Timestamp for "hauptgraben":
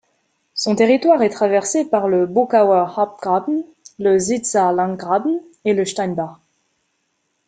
2.97-3.63